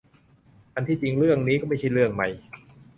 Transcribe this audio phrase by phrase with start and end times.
[0.75, 2.27] อันที่จริงเรื่องนี้ไม่ใช่เรื่องใหม่